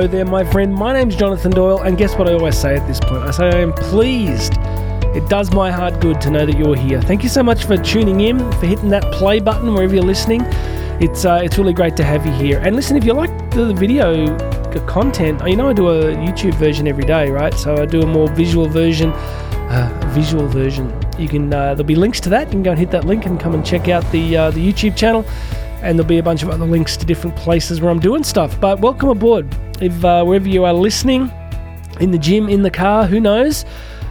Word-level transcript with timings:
Hello 0.00 0.10
there, 0.10 0.24
my 0.24 0.44
friend. 0.44 0.74
My 0.74 0.94
name's 0.94 1.14
Jonathan 1.14 1.50
Doyle, 1.50 1.82
and 1.82 1.98
guess 1.98 2.16
what 2.16 2.26
I 2.26 2.32
always 2.32 2.58
say 2.58 2.74
at 2.74 2.88
this 2.88 2.98
point? 2.98 3.22
I 3.22 3.32
say 3.32 3.50
I 3.50 3.58
am 3.58 3.74
pleased. 3.74 4.54
It 5.14 5.28
does 5.28 5.52
my 5.52 5.70
heart 5.70 6.00
good 6.00 6.22
to 6.22 6.30
know 6.30 6.46
that 6.46 6.56
you're 6.56 6.74
here. 6.74 7.02
Thank 7.02 7.22
you 7.22 7.28
so 7.28 7.42
much 7.42 7.64
for 7.64 7.76
tuning 7.76 8.22
in, 8.22 8.38
for 8.52 8.64
hitting 8.64 8.88
that 8.88 9.02
play 9.12 9.40
button 9.40 9.74
wherever 9.74 9.94
you're 9.94 10.02
listening. 10.02 10.40
It's 11.02 11.26
uh, 11.26 11.42
it's 11.44 11.58
really 11.58 11.74
great 11.74 11.98
to 11.98 12.04
have 12.04 12.24
you 12.24 12.32
here. 12.32 12.60
And 12.60 12.74
listen, 12.76 12.96
if 12.96 13.04
you 13.04 13.12
like 13.12 13.50
the 13.50 13.74
video 13.74 14.38
content, 14.86 15.46
you 15.46 15.54
know 15.54 15.68
I 15.68 15.74
do 15.74 15.90
a 15.90 16.14
YouTube 16.14 16.54
version 16.54 16.88
every 16.88 17.04
day, 17.04 17.28
right? 17.28 17.52
So 17.52 17.74
I 17.74 17.84
do 17.84 18.00
a 18.00 18.06
more 18.06 18.30
visual 18.30 18.70
version. 18.70 19.10
Uh, 19.12 20.10
visual 20.14 20.48
version. 20.48 20.98
You 21.18 21.28
can 21.28 21.52
uh, 21.52 21.74
there'll 21.74 21.84
be 21.84 21.94
links 21.94 22.20
to 22.20 22.30
that. 22.30 22.46
You 22.46 22.52
can 22.52 22.62
go 22.62 22.70
and 22.70 22.78
hit 22.80 22.90
that 22.92 23.04
link 23.04 23.26
and 23.26 23.38
come 23.38 23.52
and 23.52 23.66
check 23.66 23.88
out 23.88 24.10
the 24.12 24.34
uh, 24.34 24.50
the 24.50 24.66
YouTube 24.66 24.96
channel 24.96 25.26
and 25.82 25.98
there'll 25.98 26.08
be 26.08 26.18
a 26.18 26.22
bunch 26.22 26.42
of 26.42 26.50
other 26.50 26.66
links 26.66 26.96
to 26.98 27.06
different 27.06 27.36
places 27.36 27.80
where 27.80 27.90
I'm 27.90 28.00
doing 28.00 28.22
stuff. 28.22 28.60
But 28.60 28.80
welcome 28.80 29.08
aboard. 29.08 29.54
If 29.80 30.04
uh, 30.04 30.24
wherever 30.24 30.48
you 30.48 30.64
are 30.64 30.72
listening, 30.72 31.30
in 32.00 32.10
the 32.10 32.18
gym, 32.18 32.48
in 32.48 32.62
the 32.62 32.70
car, 32.70 33.06
who 33.06 33.20
knows? 33.20 33.64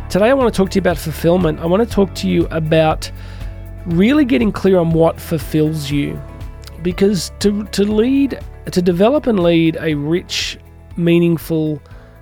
Today 0.09 0.29
I 0.29 0.33
want 0.33 0.53
to 0.53 0.57
talk 0.57 0.69
to 0.71 0.75
you 0.75 0.81
about 0.81 0.97
fulfillment. 0.97 1.59
I 1.59 1.65
want 1.65 1.87
to 1.87 1.95
talk 1.95 2.13
to 2.15 2.29
you 2.29 2.47
about 2.47 3.11
really 3.85 4.25
getting 4.25 4.51
clear 4.51 4.77
on 4.77 4.91
what 4.91 5.19
fulfills 5.19 5.91
you. 5.91 6.19
Because 6.81 7.31
to, 7.39 7.65
to 7.65 7.83
lead, 7.83 8.39
to 8.71 8.81
develop 8.81 9.27
and 9.27 9.41
lead 9.41 9.77
a 9.81 9.93
rich, 9.95 10.57
meaningful, 10.97 11.81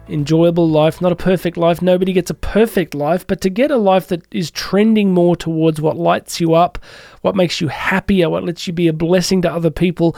enjoyable 0.09 0.67
life, 0.67 1.01
not 1.01 1.11
a 1.11 1.15
perfect 1.15 1.57
life. 1.57 1.81
Nobody 1.81 2.13
gets 2.13 2.29
a 2.29 2.35
perfect 2.35 2.93
life, 2.93 3.25
but 3.25 3.41
to 3.41 3.49
get 3.49 3.71
a 3.71 3.77
life 3.77 4.07
that 4.07 4.23
is 4.31 4.51
trending 4.51 5.13
more 5.13 5.35
towards 5.35 5.81
what 5.81 5.97
lights 5.97 6.39
you 6.39 6.53
up, 6.53 6.77
what 7.21 7.35
makes 7.35 7.61
you 7.61 7.67
happier, 7.67 8.29
what 8.29 8.43
lets 8.43 8.67
you 8.67 8.73
be 8.73 8.87
a 8.87 8.93
blessing 8.93 9.41
to 9.41 9.51
other 9.51 9.71
people. 9.71 10.15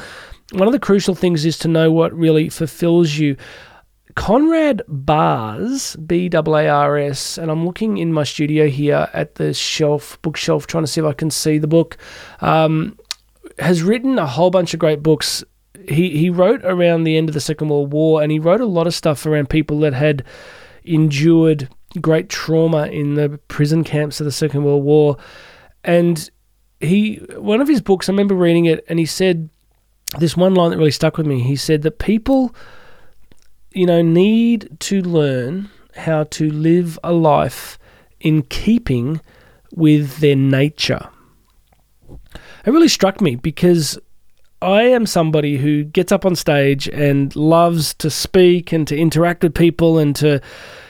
One 0.52 0.68
of 0.68 0.74
the 0.74 0.80
crucial 0.80 1.16
things 1.16 1.46
is 1.46 1.58
to 1.60 1.68
know 1.68 1.92
what 1.92 2.14
really 2.14 2.50
fulfills 2.50 3.16
you. 3.16 3.38
Conrad 4.16 4.82
Baars, 4.88 5.96
B 5.96 6.30
A 6.34 6.40
A 6.40 6.68
R 6.68 6.98
S, 6.98 7.38
and 7.38 7.52
I'm 7.52 7.66
looking 7.66 7.98
in 8.00 8.12
my 8.12 8.24
studio 8.24 8.68
here 8.68 9.08
at 9.14 9.36
the 9.36 9.54
shelf, 9.54 10.20
bookshelf, 10.22 10.68
trying 10.68 10.84
to 10.84 10.88
see 10.88 11.00
if 11.00 11.08
I 11.08 11.14
can 11.14 11.30
see 11.30 11.58
the 11.58 11.68
book. 11.68 11.98
Um, 12.42 12.98
has 13.60 13.84
written 13.84 14.18
a 14.18 14.26
whole 14.26 14.50
bunch 14.50 14.74
of 14.74 14.80
great 14.80 15.04
books 15.04 15.44
he 15.88 16.18
he 16.18 16.30
wrote 16.30 16.62
around 16.64 17.04
the 17.04 17.18
end 17.18 17.30
of 17.30 17.34
the 17.34 17.42
Second 17.42 17.70
World 17.70 17.92
War, 17.92 18.22
and 18.22 18.32
he 18.32 18.40
wrote 18.40 18.62
a 18.62 18.66
lot 18.66 18.88
of 18.88 18.94
stuff 18.94 19.26
around 19.26 19.50
people 19.50 19.80
that 19.80 19.94
had 19.94 20.24
endured 20.84 21.70
great 22.02 22.30
trauma 22.30 22.88
in 22.88 23.16
the 23.16 23.40
prison 23.48 23.84
camps 23.84 24.20
of 24.20 24.26
the 24.26 24.32
Second 24.32 24.64
World 24.64 24.84
War. 24.84 25.18
And 25.84 26.30
he 26.80 27.16
one 27.38 27.62
of 27.62 27.68
his 27.68 27.82
books, 27.82 28.10
I 28.10 28.12
remember 28.12 28.36
reading 28.36 28.66
it, 28.66 28.84
and 28.88 29.00
he 29.00 29.06
said 29.06 29.50
this 30.18 30.36
one 30.36 30.56
line 30.56 30.72
that 30.72 30.78
really 30.78 30.92
stuck 30.92 31.18
with 31.18 31.28
me. 31.28 31.42
He 31.42 31.56
said 31.56 31.82
that 31.84 32.00
people, 32.00 32.56
you 33.72 33.86
know, 33.86 34.02
need 34.02 34.78
to 34.82 35.02
learn 35.02 35.70
how 35.96 36.24
to 36.26 36.50
live 36.50 36.98
a 37.04 37.12
life 37.12 37.78
in 38.20 38.44
keeping 38.44 39.22
with 39.74 40.18
their 40.18 40.36
nature. 40.36 41.10
It 42.66 42.72
really 42.72 42.88
struck 42.88 43.22
me 43.22 43.36
because 43.36 43.98
I 44.62 44.84
am 44.84 45.06
somebody 45.06 45.58
who 45.58 45.84
gets 45.86 46.12
up 46.12 46.26
on 46.26 46.36
stage 46.36 46.88
and 46.90 47.34
loves 47.36 47.94
to 47.96 48.10
speak 48.10 48.74
and 48.74 48.88
to 48.88 48.98
interact 48.98 49.44
with 49.44 49.56
people 49.56 49.98
and 49.98 50.16
to, 50.18 50.42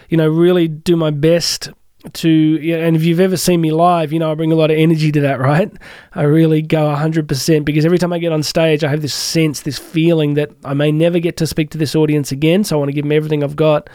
you 0.10 0.18
know, 0.18 0.28
really 0.28 0.68
do 0.68 0.96
my 0.96 1.12
best 1.12 1.70
to 2.14 2.58
and 2.74 2.96
if 2.96 3.04
you've 3.04 3.20
ever 3.20 3.36
seen 3.36 3.60
me 3.60 3.72
live 3.72 4.14
you 4.14 4.20
know 4.20 4.32
i 4.32 4.34
bring 4.34 4.54
a 4.54 4.56
lot 4.56 4.72
of 4.72 4.78
energy 4.78 5.12
to 5.12 5.20
that 5.20 5.38
right? 5.38 5.70
I 6.14 6.24
really 6.24 6.62
go 6.62 6.88
100% 6.96 7.66
because 7.66 7.84
every 7.84 7.98
time 7.98 8.14
i 8.14 8.20
get 8.20 8.32
on 8.32 8.42
stage 8.42 8.86
i 8.86 8.90
have 8.90 9.02
this 9.02 9.14
sense 9.14 9.62
this 9.62 9.78
feeling 9.78 10.36
that 10.36 10.50
i 10.64 10.74
may 10.74 10.94
never 10.94 11.20
get 11.20 11.36
to 11.38 11.48
speak 11.48 11.72
to 11.72 11.78
this 11.78 11.96
audience 11.96 12.32
again 12.32 12.64
so 12.64 12.78
i 12.78 12.80
want 12.80 12.88
to 12.88 12.94
give 12.94 13.04
them 13.04 13.12
everything 13.12 13.44
i've 13.44 13.58
got. 13.58 13.90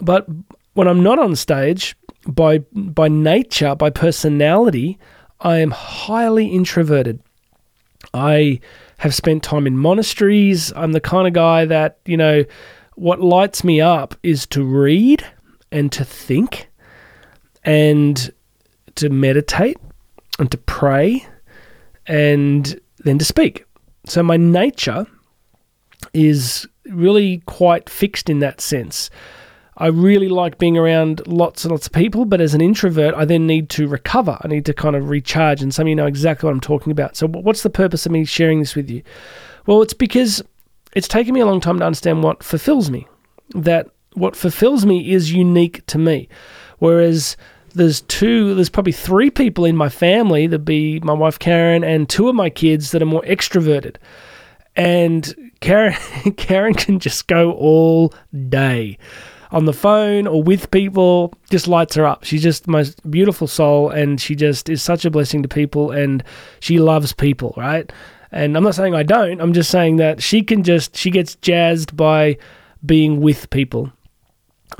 But 0.00 0.26
when 0.72 0.88
i'm 0.88 1.02
not 1.02 1.18
on 1.18 1.36
stage 1.36 1.96
by 2.26 2.58
by 2.72 3.08
nature 3.08 3.74
by 3.74 3.90
personality 3.90 4.98
i 5.40 5.58
am 5.58 5.72
highly 5.72 6.46
introverted 6.46 7.20
I 8.14 8.60
have 8.98 9.14
spent 9.14 9.42
time 9.42 9.66
in 9.66 9.76
monasteries. 9.76 10.72
I'm 10.74 10.92
the 10.92 11.00
kind 11.00 11.26
of 11.26 11.34
guy 11.34 11.64
that, 11.66 11.98
you 12.04 12.16
know, 12.16 12.44
what 12.94 13.20
lights 13.20 13.62
me 13.62 13.80
up 13.80 14.14
is 14.22 14.46
to 14.46 14.64
read 14.64 15.24
and 15.70 15.92
to 15.92 16.04
think 16.04 16.68
and 17.64 18.32
to 18.94 19.10
meditate 19.10 19.76
and 20.38 20.50
to 20.50 20.56
pray 20.58 21.26
and 22.06 22.80
then 22.98 23.18
to 23.18 23.24
speak. 23.24 23.64
So 24.06 24.22
my 24.22 24.36
nature 24.36 25.06
is 26.14 26.66
really 26.86 27.42
quite 27.46 27.90
fixed 27.90 28.30
in 28.30 28.38
that 28.38 28.60
sense. 28.60 29.10
I 29.78 29.88
really 29.88 30.28
like 30.28 30.58
being 30.58 30.78
around 30.78 31.26
lots 31.26 31.64
and 31.64 31.70
lots 31.70 31.86
of 31.86 31.92
people, 31.92 32.24
but 32.24 32.40
as 32.40 32.54
an 32.54 32.62
introvert, 32.62 33.14
I 33.14 33.26
then 33.26 33.46
need 33.46 33.68
to 33.70 33.86
recover. 33.86 34.38
I 34.40 34.48
need 34.48 34.64
to 34.66 34.74
kind 34.74 34.96
of 34.96 35.10
recharge, 35.10 35.60
and 35.60 35.74
some 35.74 35.84
of 35.84 35.88
you 35.88 35.94
know 35.94 36.06
exactly 36.06 36.46
what 36.46 36.54
I'm 36.54 36.60
talking 36.60 36.90
about. 36.90 37.16
So, 37.16 37.28
what's 37.28 37.62
the 37.62 37.70
purpose 37.70 38.06
of 38.06 38.12
me 38.12 38.24
sharing 38.24 38.60
this 38.60 38.74
with 38.74 38.88
you? 38.88 39.02
Well, 39.66 39.82
it's 39.82 39.92
because 39.92 40.42
it's 40.94 41.08
taken 41.08 41.34
me 41.34 41.40
a 41.40 41.46
long 41.46 41.60
time 41.60 41.78
to 41.80 41.84
understand 41.84 42.22
what 42.22 42.42
fulfills 42.42 42.90
me. 42.90 43.06
That 43.54 43.88
what 44.14 44.34
fulfills 44.34 44.86
me 44.86 45.12
is 45.12 45.32
unique 45.32 45.84
to 45.86 45.98
me. 45.98 46.28
Whereas 46.78 47.36
there's 47.74 48.00
two, 48.02 48.54
there's 48.54 48.70
probably 48.70 48.92
three 48.92 49.30
people 49.30 49.66
in 49.66 49.76
my 49.76 49.90
family, 49.90 50.46
that 50.46 50.60
be 50.60 51.00
my 51.00 51.12
wife 51.12 51.38
Karen 51.38 51.84
and 51.84 52.08
two 52.08 52.30
of 52.30 52.34
my 52.34 52.48
kids 52.48 52.92
that 52.92 53.02
are 53.02 53.06
more 53.06 53.22
extroverted. 53.22 53.96
And 54.74 55.52
Karen, 55.60 55.94
Karen 56.36 56.72
can 56.72 56.98
just 56.98 57.26
go 57.26 57.52
all 57.52 58.14
day 58.48 58.96
on 59.50 59.64
the 59.64 59.72
phone 59.72 60.26
or 60.26 60.42
with 60.42 60.70
people 60.70 61.34
just 61.50 61.68
lights 61.68 61.94
her 61.94 62.06
up. 62.06 62.24
She's 62.24 62.42
just 62.42 62.64
the 62.64 62.70
most 62.70 63.08
beautiful 63.10 63.46
soul 63.46 63.90
and 63.90 64.20
she 64.20 64.34
just 64.34 64.68
is 64.68 64.82
such 64.82 65.04
a 65.04 65.10
blessing 65.10 65.42
to 65.42 65.48
people 65.48 65.90
and 65.90 66.22
she 66.60 66.78
loves 66.78 67.12
people, 67.12 67.54
right? 67.56 67.90
And 68.32 68.56
I'm 68.56 68.64
not 68.64 68.74
saying 68.74 68.94
I 68.94 69.02
don't, 69.02 69.40
I'm 69.40 69.52
just 69.52 69.70
saying 69.70 69.96
that 69.96 70.22
she 70.22 70.42
can 70.42 70.62
just, 70.62 70.96
she 70.96 71.10
gets 71.10 71.36
jazzed 71.36 71.96
by 71.96 72.38
being 72.84 73.20
with 73.20 73.48
people. 73.50 73.92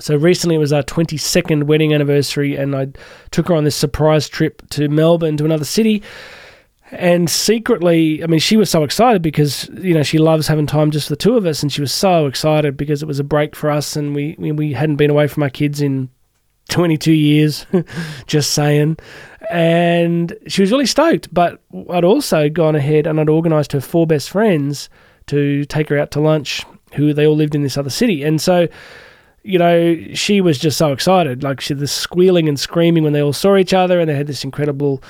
So 0.01 0.17
recently 0.17 0.57
it 0.57 0.59
was 0.59 0.73
our 0.73 0.83
22nd 0.83 1.65
wedding 1.65 1.95
anniversary 1.95 2.57
and 2.57 2.75
I 2.75 2.89
took 3.31 3.49
her 3.49 3.55
on 3.55 3.65
this 3.65 3.77
surprise 3.77 4.29
trip 4.29 4.69
to 4.71 4.89
Melbourne 4.89 5.37
to 5.37 5.45
another 5.45 5.65
city 5.65 6.03
and 6.93 7.29
secretly, 7.29 8.23
I 8.23 8.27
mean, 8.27 8.39
she 8.39 8.57
was 8.57 8.71
so 8.71 8.85
excited 8.85 9.21
because 9.21 9.69
you 9.73 9.93
know 9.93 10.03
she 10.03 10.19
loves 10.19 10.47
having 10.47 10.67
time 10.67 10.91
just 10.91 11.09
for 11.09 11.13
the 11.13 11.17
two 11.17 11.37
of 11.37 11.45
us, 11.45 11.63
and 11.63 11.73
she 11.73 11.81
was 11.81 11.93
so 11.93 12.27
excited 12.27 12.77
because 12.77 13.03
it 13.03 13.07
was 13.07 13.19
a 13.19 13.25
break 13.25 13.57
for 13.57 13.71
us, 13.71 13.97
and 13.97 14.15
we 14.15 14.37
we 14.39 14.73
hadn't 14.73 14.97
been 14.97 15.11
away 15.11 15.27
from 15.27 15.43
our 15.43 15.51
kids 15.51 15.81
in 15.81 16.09
22 16.69 17.13
years, 17.13 17.67
just 18.27 18.53
saying. 18.53 18.99
And 19.51 20.33
she 20.47 20.63
was 20.63 20.71
really 20.71 20.87
stoked. 20.87 21.33
But 21.33 21.61
I'd 21.91 22.05
also 22.05 22.49
gone 22.49 22.75
ahead 22.75 23.07
and 23.07 23.21
I'd 23.21 23.29
organised 23.29 23.73
her 23.73 23.81
four 23.81 24.07
best 24.07 24.31
friends 24.31 24.89
to 25.27 25.65
take 25.67 25.89
her 25.89 25.99
out 25.99 26.11
to 26.13 26.21
lunch, 26.21 26.65
who 26.95 27.13
they 27.13 27.27
all 27.27 27.37
lived 27.37 27.55
in 27.55 27.63
this 27.63 27.77
other 27.77 27.91
city, 27.91 28.23
and 28.23 28.41
so. 28.41 28.69
You 29.49 29.61
know, 29.61 29.97
she 30.13 30.41
was 30.41 30.59
just 30.59 30.77
so 30.77 30.91
excited. 30.93 31.45
Like 31.45 31.61
she 31.61 31.73
was 31.73 31.93
squealing 31.93 32.49
and 32.49 32.59
screaming 32.59 33.05
when 33.05 33.13
they 33.13 33.23
all 33.23 33.33
saw 33.33 33.57
each 33.57 33.73
other, 33.73 34.01
and 34.01 34.11
they 34.11 34.17
had 34.17 34.27
this 34.27 34.43
incredible 34.43 35.01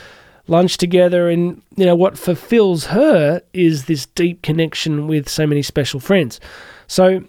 lunch 0.49 0.77
together. 0.77 1.29
And, 1.29 1.63
you 1.77 1.87
know, 1.87 1.97
what 1.97 2.19
fulfills 2.19 2.87
her 2.87 3.43
is 3.53 3.85
this 3.85 4.07
deep 4.07 4.43
connection 4.43 5.07
with 5.07 5.29
so 5.29 5.47
many 5.47 5.63
special 5.63 6.01
friends. 6.01 6.41
So, 6.87 7.25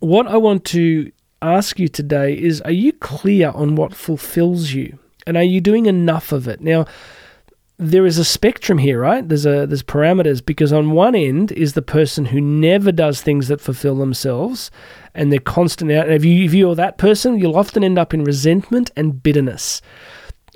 what 0.00 0.26
I 0.26 0.36
want 0.36 0.64
to 0.66 1.12
ask 1.40 1.78
you 1.78 1.88
today 1.88 2.34
is 2.34 2.60
are 2.62 2.72
you 2.72 2.92
clear 2.92 3.50
on 3.50 3.76
what 3.76 3.94
fulfills 3.94 4.72
you? 4.72 4.98
And 5.26 5.36
are 5.36 5.42
you 5.42 5.60
doing 5.60 5.86
enough 5.86 6.32
of 6.32 6.48
it? 6.48 6.60
Now, 6.60 6.86
there 7.78 8.06
is 8.06 8.18
a 8.18 8.24
spectrum 8.24 8.78
here, 8.78 9.00
right? 9.00 9.26
There's 9.26 9.46
a 9.46 9.66
there's 9.66 9.84
parameters 9.84 10.44
because 10.44 10.72
on 10.72 10.90
one 10.90 11.14
end 11.14 11.52
is 11.52 11.74
the 11.74 11.82
person 11.82 12.26
who 12.26 12.40
never 12.40 12.90
does 12.90 13.22
things 13.22 13.46
that 13.48 13.60
fulfill 13.60 13.94
themselves 13.94 14.70
and 15.14 15.30
they're 15.30 15.38
constant 15.38 15.92
out. 15.92 16.06
And 16.06 16.14
if 16.14 16.24
you 16.24 16.44
if 16.44 16.54
you're 16.54 16.74
that 16.74 16.98
person, 16.98 17.38
you'll 17.38 17.56
often 17.56 17.84
end 17.84 17.98
up 17.98 18.12
in 18.12 18.24
resentment 18.24 18.90
and 18.96 19.22
bitterness 19.22 19.80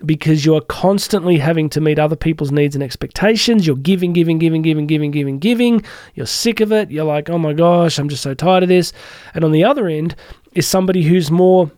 because 0.06 0.44
you're 0.44 0.60
constantly 0.62 1.38
having 1.38 1.68
to 1.70 1.80
meet 1.80 1.98
other 1.98 2.16
people's 2.16 2.52
needs 2.52 2.74
and 2.74 2.82
expectations. 2.82 3.66
You're 3.66 3.76
giving, 3.76 4.12
giving, 4.12 4.38
giving, 4.38 4.62
giving, 4.62 4.86
giving, 4.86 5.10
giving, 5.10 5.38
giving. 5.38 5.84
You're 6.14 6.26
sick 6.26 6.60
of 6.60 6.72
it. 6.72 6.90
You're 6.90 7.04
like, 7.04 7.30
oh 7.30 7.38
my 7.38 7.52
gosh, 7.52 7.98
I'm 7.98 8.08
just 8.08 8.22
so 8.22 8.34
tired 8.34 8.62
of 8.62 8.68
this. 8.68 8.92
And 9.34 9.44
on 9.44 9.52
the 9.52 9.64
other 9.64 9.88
end 9.88 10.14
is 10.52 10.66
somebody 10.66 11.02
who's 11.02 11.30
more 11.30 11.70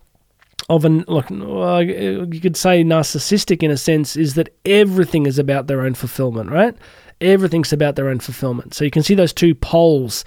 of 0.71 0.85
an 0.85 1.05
like 1.07 1.89
you 1.89 2.41
could 2.41 2.57
say 2.57 2.83
narcissistic 2.83 3.63
in 3.63 3.71
a 3.71 3.77
sense 3.77 4.17
is 4.17 4.35
that 4.35 4.49
everything 4.65 5.27
is 5.27 5.39
about 5.39 5.67
their 5.67 5.83
own 5.83 5.95
fulfillment, 5.95 6.51
right? 6.51 6.75
Everything's 7.21 7.73
about 7.73 7.97
their 7.97 8.09
own 8.09 8.19
fulfillment. 8.19 8.75
So 8.75 8.85
you 8.85 8.91
can 8.91 9.03
see 9.03 9.15
those 9.15 9.33
two 9.33 9.55
poles 9.55 10.25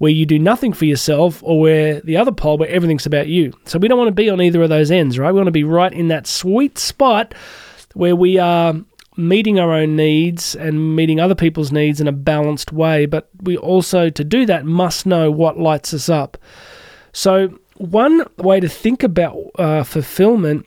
where 0.00 0.10
you 0.10 0.24
do 0.24 0.38
nothing 0.38 0.72
for 0.72 0.86
yourself 0.86 1.42
or 1.42 1.60
where 1.60 2.00
the 2.00 2.16
other 2.16 2.32
pole 2.32 2.56
where 2.56 2.70
everything's 2.70 3.04
about 3.04 3.28
you. 3.28 3.52
So 3.66 3.78
we 3.78 3.86
don't 3.86 3.98
want 3.98 4.08
to 4.08 4.12
be 4.12 4.30
on 4.30 4.40
either 4.40 4.62
of 4.62 4.70
those 4.70 4.90
ends, 4.90 5.18
right? 5.18 5.30
We 5.30 5.36
want 5.36 5.48
to 5.48 5.52
be 5.52 5.62
right 5.62 5.92
in 5.92 6.08
that 6.08 6.26
sweet 6.26 6.78
spot 6.78 7.34
where 7.92 8.16
we 8.16 8.38
are 8.38 8.74
meeting 9.18 9.60
our 9.60 9.74
own 9.74 9.96
needs 9.96 10.54
and 10.54 10.96
meeting 10.96 11.20
other 11.20 11.34
people's 11.34 11.70
needs 11.70 12.00
in 12.00 12.08
a 12.08 12.12
balanced 12.12 12.72
way. 12.72 13.04
But 13.04 13.28
we 13.42 13.58
also, 13.58 14.08
to 14.08 14.24
do 14.24 14.46
that, 14.46 14.64
must 14.64 15.04
know 15.04 15.30
what 15.30 15.58
lights 15.58 15.92
us 15.92 16.08
up. 16.08 16.38
So, 17.12 17.58
one 17.76 18.24
way 18.38 18.58
to 18.58 18.70
think 18.70 19.02
about 19.02 19.36
uh, 19.58 19.82
fulfillment 19.82 20.66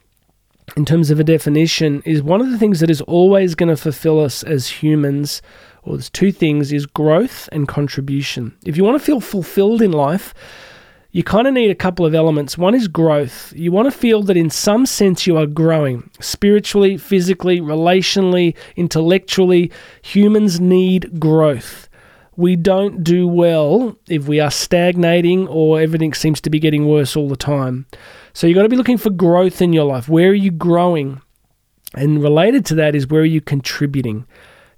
in 0.77 0.85
terms 0.85 1.09
of 1.09 1.19
a 1.19 1.23
definition 1.23 2.03
is 2.05 2.21
one 2.21 2.39
of 2.39 2.51
the 2.51 2.59
things 2.59 2.81
that 2.81 2.91
is 2.91 3.01
always 3.01 3.55
going 3.55 3.69
to 3.69 3.77
fulfill 3.77 4.19
us 4.19 4.43
as 4.43 4.67
humans 4.67 5.41
or 5.83 5.95
there's 5.95 6.09
two 6.09 6.31
things 6.31 6.71
is 6.71 6.85
growth 6.85 7.49
and 7.51 7.67
contribution 7.67 8.55
if 8.65 8.77
you 8.77 8.83
want 8.83 8.97
to 8.97 9.05
feel 9.05 9.19
fulfilled 9.19 9.81
in 9.81 9.91
life 9.91 10.33
you 11.11 11.23
kind 11.23 11.47
of 11.47 11.53
need 11.53 11.69
a 11.69 11.75
couple 11.75 12.05
of 12.05 12.15
elements 12.15 12.57
one 12.57 12.75
is 12.75 12.87
growth 12.87 13.53
you 13.55 13.71
want 13.71 13.91
to 13.91 13.97
feel 13.97 14.23
that 14.23 14.37
in 14.37 14.49
some 14.49 14.85
sense 14.85 15.27
you 15.27 15.37
are 15.37 15.45
growing 15.45 16.09
spiritually 16.19 16.97
physically 16.97 17.59
relationally 17.59 18.55
intellectually 18.75 19.71
humans 20.01 20.59
need 20.59 21.19
growth 21.19 21.89
we 22.35 22.55
don't 22.55 23.03
do 23.03 23.27
well 23.27 23.95
if 24.09 24.27
we 24.27 24.39
are 24.39 24.49
stagnating 24.49 25.47
or 25.47 25.79
everything 25.79 26.13
seems 26.13 26.41
to 26.41 26.49
be 26.49 26.59
getting 26.59 26.87
worse 26.87 27.15
all 27.15 27.29
the 27.29 27.35
time 27.35 27.85
so 28.33 28.47
you've 28.47 28.55
got 28.55 28.63
to 28.63 28.69
be 28.69 28.75
looking 28.75 28.97
for 28.97 29.11
growth 29.11 29.61
in 29.61 29.73
your 29.73 29.85
life. 29.85 30.09
Where 30.09 30.29
are 30.29 30.33
you 30.33 30.51
growing? 30.51 31.21
And 31.93 32.21
related 32.21 32.65
to 32.67 32.75
that 32.75 32.95
is 32.95 33.07
where 33.07 33.21
are 33.21 33.25
you 33.25 33.41
contributing? 33.41 34.25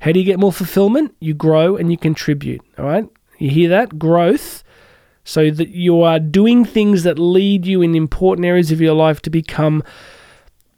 How 0.06 0.12
do 0.12 0.20
you 0.20 0.26
get 0.26 0.38
more 0.38 0.54
fulfillment? 0.54 1.16
You 1.20 1.34
grow 1.34 1.78
and 1.78 1.90
you 1.90 1.98
contribute. 1.98 2.62
All 2.78 2.86
right? 2.86 3.10
You 3.40 3.50
hear 3.50 3.70
that? 3.70 3.98
Growth. 3.98 4.64
So 5.24 5.50
that 5.50 5.70
you 5.70 6.04
are 6.04 6.20
doing 6.20 6.64
things 6.64 7.02
that 7.02 7.18
lead 7.18 7.66
you 7.66 7.82
in 7.82 7.96
important 7.96 8.46
areas 8.46 8.72
of 8.72 8.80
your 8.80 8.94
life 8.94 9.24
to 9.24 9.32
become, 9.32 9.82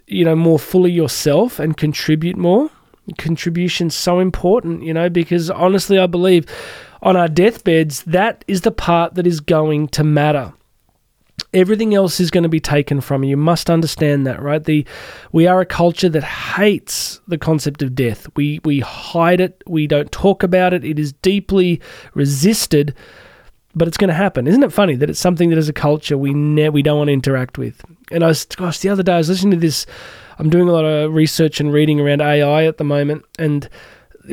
you 0.05 0.23
know, 0.23 0.37
more 0.37 0.57
fully 0.57 0.91
yourself 0.91 1.59
and 1.59 1.75
contribute 1.75 2.37
more. 2.37 2.71
Contribution's 3.17 3.93
so 3.93 4.19
important, 4.19 4.83
you 4.83 4.93
know, 4.93 5.09
because 5.09 5.49
honestly, 5.49 5.99
I 5.99 6.05
believe 6.05 6.45
on 7.01 7.17
our 7.17 7.27
deathbeds, 7.27 8.03
that 8.03 8.45
is 8.47 8.61
the 8.61 8.71
part 8.71 9.15
that 9.15 9.27
is 9.27 9.41
going 9.41 9.89
to 9.89 10.05
matter 10.05 10.53
everything 11.53 11.93
else 11.93 12.19
is 12.19 12.31
going 12.31 12.43
to 12.43 12.49
be 12.49 12.59
taken 12.59 13.01
from 13.01 13.23
you. 13.23 13.31
You 13.31 13.37
must 13.37 13.69
understand 13.69 14.25
that, 14.27 14.41
right? 14.41 14.63
The 14.63 14.85
we 15.31 15.47
are 15.47 15.61
a 15.61 15.65
culture 15.65 16.09
that 16.09 16.23
hates 16.23 17.21
the 17.27 17.37
concept 17.37 17.81
of 17.81 17.95
death. 17.95 18.27
We 18.35 18.59
we 18.63 18.79
hide 18.79 19.41
it. 19.41 19.61
We 19.65 19.87
don't 19.87 20.11
talk 20.11 20.43
about 20.43 20.73
it. 20.73 20.83
It 20.83 20.99
is 20.99 21.13
deeply 21.13 21.81
resisted, 22.13 22.95
but 23.75 23.87
it's 23.87 23.97
going 23.97 24.09
to 24.09 24.13
happen. 24.13 24.47
Isn't 24.47 24.63
it 24.63 24.73
funny 24.73 24.95
that 24.95 25.09
it's 25.09 25.19
something 25.19 25.49
that 25.49 25.57
as 25.57 25.69
a 25.69 25.73
culture 25.73 26.17
we 26.17 26.33
ne- 26.33 26.69
we 26.69 26.81
don't 26.81 26.97
want 26.97 27.09
to 27.09 27.13
interact 27.13 27.57
with? 27.57 27.83
And 28.11 28.23
I 28.23 28.27
was 28.27 28.45
gosh, 28.45 28.79
the 28.79 28.89
other 28.89 29.03
day 29.03 29.13
I 29.13 29.17
was 29.17 29.29
listening 29.29 29.51
to 29.51 29.57
this. 29.57 29.85
I'm 30.39 30.49
doing 30.49 30.69
a 30.69 30.71
lot 30.71 30.85
of 30.85 31.13
research 31.13 31.59
and 31.59 31.73
reading 31.73 31.99
around 31.99 32.21
AI 32.21 32.65
at 32.65 32.77
the 32.77 32.83
moment, 32.83 33.25
and 33.39 33.67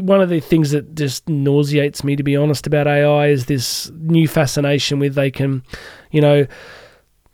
one 0.00 0.20
of 0.20 0.28
the 0.28 0.40
things 0.40 0.72
that 0.72 0.96
just 0.96 1.26
nauseates 1.28 2.02
me, 2.02 2.16
to 2.16 2.22
be 2.24 2.36
honest, 2.36 2.66
about 2.66 2.88
AI 2.88 3.28
is 3.28 3.46
this 3.46 3.90
new 3.94 4.26
fascination 4.26 4.98
with 4.98 5.14
they 5.14 5.30
can, 5.30 5.62
you 6.10 6.20
know 6.20 6.46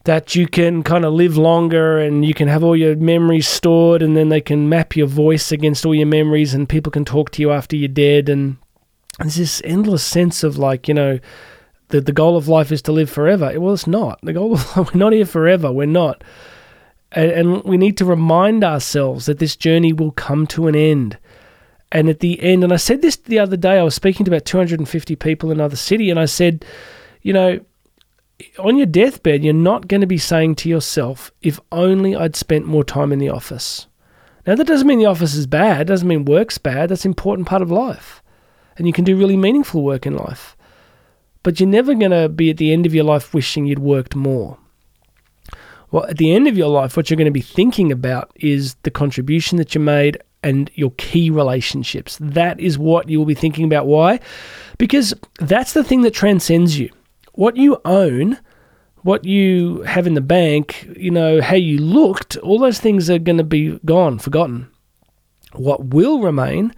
that 0.05 0.35
you 0.35 0.47
can 0.47 0.83
kind 0.83 1.05
of 1.05 1.13
live 1.13 1.37
longer 1.37 1.99
and 1.99 2.25
you 2.25 2.33
can 2.33 2.49
have 2.49 2.65
all 2.65 2.77
your 2.77 2.97
memories 2.97 3.47
stored 3.47 4.03
and 4.03 4.17
then 4.17 4.31
they 4.31 4.41
can 4.41 4.69
map 4.69 4.97
your 4.97 5.07
voice 5.07 5.53
against 5.53 5.85
all 5.85 5.95
your 5.95 6.07
memories 6.07 6.55
and 6.55 6.69
people 6.69 6.91
can 6.91 7.05
talk 7.05 7.31
to 7.31 7.43
you 7.43 7.51
after 7.51 7.77
you're 7.77 7.89
dead. 7.89 8.29
And 8.29 8.57
there's 9.19 9.37
this 9.37 9.61
endless 9.65 10.05
sense 10.05 10.43
of 10.43 10.57
like 10.57 10.89
you 10.89 10.95
know 10.95 11.19
the 11.89 12.01
the 12.01 12.13
goal 12.13 12.37
of 12.37 12.49
life 12.49 12.73
is 12.73 12.81
to 12.83 12.93
live 12.93 13.11
forever. 13.11 13.53
Well 13.61 13.75
it's 13.75 13.87
not. 13.87 14.19
The 14.23 14.33
goal 14.33 14.55
of 14.55 14.77
we're 14.77 14.99
not 14.99 15.13
here 15.13 15.27
forever. 15.27 15.71
We're 15.71 15.87
not. 15.87 16.25
And, 17.13 17.31
and 17.33 17.65
we 17.65 17.77
need 17.77 17.99
to 17.99 18.05
remind 18.05 18.65
ourselves 18.65 19.27
that 19.27 19.39
this 19.39 19.57
journey 19.57 19.93
will 19.93 20.13
come 20.13 20.47
to 20.49 20.69
an 20.69 20.77
end. 20.77 21.19
And 21.93 22.09
at 22.09 22.21
the 22.21 22.41
end 22.41 22.65
and 22.65 22.73
I 22.73 22.77
said 22.77 23.03
this 23.03 23.17
the 23.17 23.39
other 23.39 23.59
day 23.59 23.79
I 23.79 23.83
was 23.83 23.95
speaking 23.95 24.25
to 24.25 24.31
about 24.31 24.47
250 24.47 25.15
people 25.17 25.51
in 25.51 25.59
another 25.59 25.77
city 25.77 26.09
and 26.09 26.19
I 26.19 26.25
said 26.25 26.65
you 27.21 27.35
know 27.35 27.61
on 28.59 28.77
your 28.77 28.87
deathbed, 28.87 29.45
you're 29.45 29.55
not 29.55 29.89
going 29.89 30.01
to 30.01 30.07
be 30.07 30.19
saying 30.19 30.57
to 30.57 30.69
yourself, 30.69 31.33
if 31.43 31.61
only 31.73 32.15
I'd 32.15 32.37
spent 32.37 32.67
more 32.67 32.85
time 32.85 33.13
in 33.13 33.19
the 33.19 33.29
office. 33.29 33.87
Now, 34.47 34.55
that 34.55 34.67
doesn't 34.67 34.87
mean 34.87 34.99
the 34.99 35.07
office 35.07 35.35
is 35.35 35.47
bad, 35.47 35.87
doesn't 35.87 36.09
mean 36.09 36.25
work's 36.25 36.59
bad. 36.59 36.89
That's 36.89 37.05
an 37.05 37.11
important 37.11 37.47
part 37.47 37.63
of 37.63 37.71
life. 37.71 38.23
And 38.77 38.87
you 38.87 38.93
can 38.93 39.05
do 39.05 39.17
really 39.17 39.37
meaningful 39.37 39.83
work 39.83 40.07
in 40.07 40.17
life. 40.17 40.57
But 41.43 41.61
you're 41.61 41.69
never 41.69 41.95
going 41.95 42.11
to 42.11 42.29
be 42.29 42.51
at 42.51 42.57
the 42.57 42.73
end 42.73 42.87
of 42.87 42.95
your 42.95 43.05
life 43.05 43.35
wishing 43.35 43.67
you'd 43.67 43.79
worked 43.79 44.15
more. 44.15 44.59
Well, 45.91 46.07
at 46.07 46.19
the 46.19 46.33
end 46.33 46.47
of 46.47 46.57
your 46.57 46.69
life, 46.69 46.97
what 46.97 47.11
you're 47.11 47.17
going 47.17 47.25
to 47.27 47.31
be 47.31 47.41
thinking 47.41 47.91
about 47.91 48.31
is 48.37 48.77
the 48.83 48.91
contribution 48.91 49.59
that 49.59 49.75
you 49.75 49.81
made 49.81 50.23
and 50.43 50.71
your 50.75 50.93
key 50.93 51.31
relationships. 51.31 52.17
That 52.21 52.61
is 52.61 52.79
what 52.79 53.09
you 53.09 53.19
will 53.19 53.27
be 53.27 53.35
thinking 53.35 53.65
about. 53.65 53.87
Why? 53.87 54.21
Because 54.79 55.13
that's 55.39 55.73
the 55.73 55.85
thing 55.85 56.03
that 56.03 56.15
transcends 56.15 56.79
you 56.79 56.91
what 57.41 57.57
you 57.57 57.81
own, 57.87 58.39
what 59.01 59.25
you 59.25 59.81
have 59.85 60.07
in 60.07 60.13
the 60.13 60.21
bank, 60.21 60.87
you 60.95 61.11
know, 61.11 61.41
how 61.41 61.57
you 61.57 61.79
looked, 61.79 62.37
all 62.37 62.59
those 62.59 62.79
things 62.79 63.09
are 63.09 63.19
going 63.19 63.39
to 63.39 63.43
be 63.43 63.81
gone, 63.83 64.19
forgotten. 64.19 64.69
What 65.55 65.87
will 65.87 66.21
remain 66.21 66.75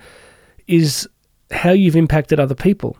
is 0.68 1.08
how 1.50 1.72
you've 1.72 1.96
impacted 1.96 2.38
other 2.38 2.54
people. 2.54 2.96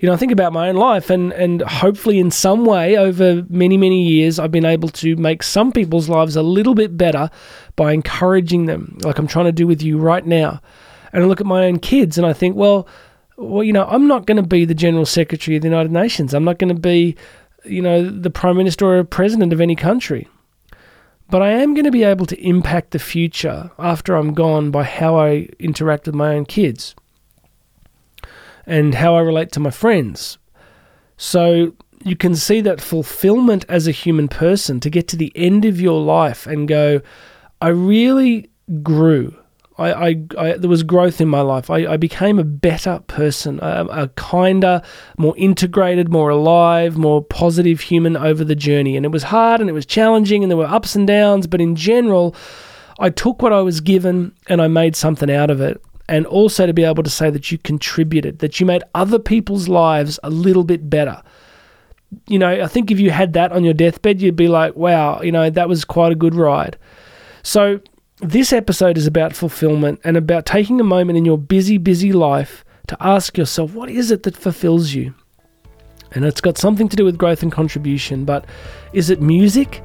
You 0.00 0.08
know, 0.08 0.12
I 0.12 0.18
think 0.18 0.30
about 0.30 0.52
my 0.52 0.68
own 0.68 0.76
life, 0.76 1.08
and, 1.08 1.32
and 1.32 1.62
hopefully, 1.62 2.18
in 2.18 2.30
some 2.30 2.66
way, 2.66 2.98
over 2.98 3.46
many, 3.48 3.78
many 3.78 4.02
years, 4.06 4.38
I've 4.38 4.52
been 4.52 4.66
able 4.66 4.90
to 4.90 5.16
make 5.16 5.42
some 5.42 5.72
people's 5.72 6.10
lives 6.10 6.36
a 6.36 6.42
little 6.42 6.74
bit 6.74 6.98
better 6.98 7.30
by 7.76 7.92
encouraging 7.92 8.66
them, 8.66 8.98
like 9.00 9.18
I'm 9.18 9.26
trying 9.26 9.46
to 9.46 9.52
do 9.52 9.66
with 9.66 9.80
you 9.80 9.96
right 9.96 10.26
now. 10.26 10.60
And 11.14 11.24
I 11.24 11.26
look 11.26 11.40
at 11.40 11.46
my 11.46 11.64
own 11.64 11.78
kids 11.78 12.18
and 12.18 12.26
I 12.26 12.34
think, 12.34 12.56
well, 12.56 12.86
well, 13.38 13.62
you 13.62 13.72
know, 13.72 13.86
I'm 13.86 14.08
not 14.08 14.26
going 14.26 14.36
to 14.36 14.42
be 14.42 14.64
the 14.64 14.74
General 14.74 15.06
Secretary 15.06 15.56
of 15.56 15.62
the 15.62 15.68
United 15.68 15.92
Nations. 15.92 16.34
I'm 16.34 16.44
not 16.44 16.58
going 16.58 16.74
to 16.74 16.80
be, 16.80 17.16
you 17.64 17.80
know, 17.80 18.04
the 18.04 18.30
Prime 18.30 18.56
Minister 18.56 18.98
or 18.98 19.04
President 19.04 19.52
of 19.52 19.60
any 19.60 19.76
country. 19.76 20.28
But 21.30 21.42
I 21.42 21.50
am 21.50 21.72
going 21.72 21.84
to 21.84 21.92
be 21.92 22.02
able 22.02 22.26
to 22.26 22.40
impact 22.42 22.90
the 22.90 22.98
future 22.98 23.70
after 23.78 24.16
I'm 24.16 24.34
gone 24.34 24.70
by 24.70 24.82
how 24.82 25.18
I 25.18 25.48
interact 25.60 26.06
with 26.06 26.16
my 26.16 26.34
own 26.34 26.46
kids 26.46 26.96
and 28.66 28.96
how 28.96 29.14
I 29.14 29.20
relate 29.20 29.52
to 29.52 29.60
my 29.60 29.70
friends. 29.70 30.38
So 31.16 31.74
you 32.04 32.16
can 32.16 32.34
see 32.34 32.60
that 32.62 32.80
fulfillment 32.80 33.64
as 33.68 33.86
a 33.86 33.92
human 33.92 34.26
person 34.26 34.80
to 34.80 34.90
get 34.90 35.06
to 35.08 35.16
the 35.16 35.32
end 35.36 35.64
of 35.64 35.80
your 35.80 36.00
life 36.00 36.46
and 36.46 36.66
go, 36.66 37.02
I 37.60 37.68
really 37.68 38.50
grew. 38.82 39.36
I, 39.78 40.08
I, 40.08 40.24
I, 40.36 40.52
there 40.54 40.68
was 40.68 40.82
growth 40.82 41.20
in 41.20 41.28
my 41.28 41.40
life. 41.40 41.70
I, 41.70 41.86
I 41.86 41.96
became 41.96 42.38
a 42.38 42.44
better 42.44 43.00
person, 43.06 43.60
a, 43.62 43.86
a, 43.90 44.08
kinder, 44.08 44.82
more 45.16 45.36
integrated, 45.36 46.08
more 46.08 46.30
alive, 46.30 46.96
more 46.96 47.22
positive 47.22 47.80
human 47.80 48.16
over 48.16 48.42
the 48.42 48.56
journey. 48.56 48.96
And 48.96 49.06
it 49.06 49.10
was 49.10 49.22
hard 49.22 49.60
and 49.60 49.70
it 49.70 49.74
was 49.74 49.86
challenging 49.86 50.42
and 50.42 50.50
there 50.50 50.56
were 50.56 50.66
ups 50.66 50.96
and 50.96 51.06
downs, 51.06 51.46
but 51.46 51.60
in 51.60 51.76
general, 51.76 52.34
I 52.98 53.10
took 53.10 53.40
what 53.40 53.52
I 53.52 53.60
was 53.60 53.80
given 53.80 54.32
and 54.48 54.60
I 54.60 54.66
made 54.66 54.96
something 54.96 55.30
out 55.30 55.50
of 55.50 55.60
it. 55.60 55.80
And 56.08 56.26
also 56.26 56.66
to 56.66 56.72
be 56.72 56.84
able 56.84 57.02
to 57.02 57.10
say 57.10 57.30
that 57.30 57.52
you 57.52 57.58
contributed, 57.58 58.40
that 58.40 58.58
you 58.58 58.66
made 58.66 58.82
other 58.94 59.18
people's 59.18 59.68
lives 59.68 60.18
a 60.24 60.30
little 60.30 60.64
bit 60.64 60.90
better. 60.90 61.22
You 62.26 62.38
know, 62.38 62.48
I 62.48 62.66
think 62.66 62.90
if 62.90 62.98
you 62.98 63.10
had 63.10 63.34
that 63.34 63.52
on 63.52 63.62
your 63.62 63.74
deathbed, 63.74 64.20
you'd 64.20 64.34
be 64.34 64.48
like, 64.48 64.74
wow, 64.74 65.20
you 65.20 65.30
know, 65.30 65.50
that 65.50 65.68
was 65.68 65.84
quite 65.84 66.10
a 66.10 66.14
good 66.16 66.34
ride. 66.34 66.78
So 67.42 67.80
this 68.20 68.52
episode 68.52 68.98
is 68.98 69.06
about 69.06 69.34
fulfillment 69.34 70.00
and 70.02 70.16
about 70.16 70.44
taking 70.44 70.80
a 70.80 70.84
moment 70.84 71.16
in 71.16 71.24
your 71.24 71.38
busy, 71.38 71.78
busy 71.78 72.12
life 72.12 72.64
to 72.88 72.96
ask 73.00 73.38
yourself, 73.38 73.74
what 73.74 73.88
is 73.88 74.10
it 74.10 74.24
that 74.24 74.36
fulfills 74.36 74.92
you? 74.92 75.14
And 76.12 76.24
it's 76.24 76.40
got 76.40 76.58
something 76.58 76.88
to 76.88 76.96
do 76.96 77.04
with 77.04 77.18
growth 77.18 77.42
and 77.42 77.52
contribution, 77.52 78.24
but 78.24 78.46
is 78.92 79.10
it 79.10 79.20
music? 79.20 79.82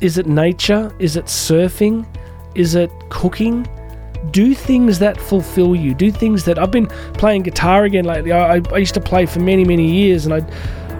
Is 0.00 0.16
it 0.16 0.26
nature? 0.26 0.94
Is 0.98 1.16
it 1.16 1.26
surfing? 1.26 2.06
Is 2.54 2.74
it 2.74 2.90
cooking? 3.10 3.66
Do 4.30 4.54
things 4.54 4.98
that 5.00 5.20
fulfill 5.20 5.74
you. 5.76 5.94
Do 5.94 6.10
things 6.10 6.44
that 6.44 6.58
I've 6.58 6.70
been 6.70 6.86
playing 7.14 7.42
guitar 7.42 7.84
again 7.84 8.04
lately. 8.04 8.32
I, 8.32 8.62
I 8.72 8.78
used 8.78 8.94
to 8.94 9.00
play 9.00 9.26
for 9.26 9.40
many, 9.40 9.64
many 9.64 9.90
years 9.90 10.26
and 10.26 10.34
I, 10.34 10.38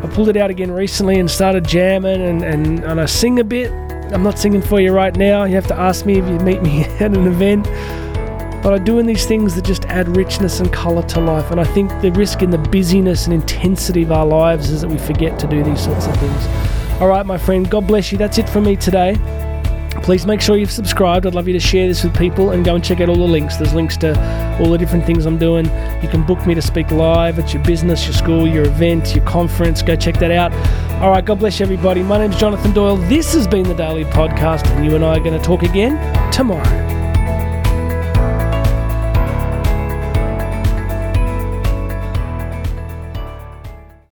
I 0.02 0.06
pulled 0.08 0.28
it 0.28 0.37
out 0.37 0.50
again 0.50 0.70
recently 0.70 1.18
and 1.18 1.30
started 1.30 1.66
jamming 1.66 2.20
and, 2.20 2.42
and, 2.42 2.84
and 2.84 3.00
I 3.00 3.06
sing 3.06 3.38
a 3.38 3.44
bit 3.44 3.70
I'm 4.12 4.22
not 4.22 4.38
singing 4.38 4.62
for 4.62 4.80
you 4.80 4.92
right 4.92 5.14
now. 5.16 5.44
You 5.44 5.54
have 5.54 5.66
to 5.66 5.78
ask 5.78 6.06
me 6.06 6.18
if 6.18 6.28
you 6.28 6.38
meet 6.38 6.62
me 6.62 6.84
at 7.00 7.14
an 7.14 7.26
event. 7.26 7.64
But 8.62 8.74
I'm 8.74 8.84
doing 8.84 9.06
these 9.06 9.24
things 9.24 9.54
that 9.54 9.64
just 9.64 9.84
add 9.84 10.16
richness 10.16 10.60
and 10.60 10.72
colour 10.72 11.02
to 11.08 11.20
life. 11.20 11.50
And 11.50 11.60
I 11.60 11.64
think 11.64 11.90
the 12.00 12.10
risk 12.12 12.42
in 12.42 12.50
the 12.50 12.58
busyness 12.58 13.26
and 13.26 13.34
intensity 13.34 14.02
of 14.02 14.12
our 14.12 14.26
lives 14.26 14.70
is 14.70 14.80
that 14.80 14.88
we 14.88 14.98
forget 14.98 15.38
to 15.40 15.46
do 15.46 15.62
these 15.62 15.84
sorts 15.84 16.06
of 16.06 16.16
things. 16.16 16.46
All 17.00 17.08
right, 17.08 17.24
my 17.24 17.38
friend, 17.38 17.70
God 17.70 17.86
bless 17.86 18.10
you. 18.10 18.18
That's 18.18 18.38
it 18.38 18.48
from 18.48 18.64
me 18.64 18.76
today. 18.76 19.14
Please 20.02 20.26
make 20.26 20.40
sure 20.40 20.56
you've 20.56 20.70
subscribed. 20.70 21.26
I'd 21.26 21.34
love 21.34 21.46
you 21.46 21.52
to 21.52 21.60
share 21.60 21.86
this 21.86 22.02
with 22.02 22.16
people 22.16 22.50
and 22.50 22.64
go 22.64 22.74
and 22.74 22.82
check 22.82 23.00
out 23.00 23.08
all 23.08 23.16
the 23.16 23.22
links. 23.22 23.56
There's 23.56 23.74
links 23.74 23.96
to 23.98 24.58
all 24.60 24.70
the 24.70 24.78
different 24.78 25.04
things 25.04 25.26
I'm 25.26 25.38
doing. 25.38 25.66
You 26.02 26.08
can 26.08 26.24
book 26.24 26.46
me 26.46 26.54
to 26.54 26.62
speak 26.62 26.90
live 26.90 27.38
at 27.38 27.52
your 27.52 27.62
business, 27.62 28.04
your 28.04 28.14
school, 28.14 28.46
your 28.46 28.64
event, 28.64 29.14
your 29.14 29.24
conference. 29.24 29.82
Go 29.82 29.96
check 29.96 30.18
that 30.18 30.30
out. 30.30 30.52
All 31.02 31.10
right, 31.10 31.24
God 31.24 31.38
bless 31.38 31.60
everybody. 31.60 32.02
My 32.02 32.18
name's 32.18 32.38
Jonathan 32.38 32.72
Doyle. 32.72 32.96
This 32.96 33.34
has 33.34 33.46
been 33.46 33.64
the 33.64 33.74
Daily 33.74 34.04
Podcast, 34.04 34.66
and 34.70 34.84
you 34.84 34.94
and 34.94 35.04
I 35.04 35.16
are 35.16 35.20
going 35.20 35.38
to 35.38 35.44
talk 35.44 35.62
again 35.62 36.32
tomorrow. 36.32 36.97